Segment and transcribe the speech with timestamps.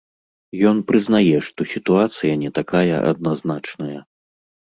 [0.69, 3.99] Ён прызнае, што сітуацыя не такая адназначная.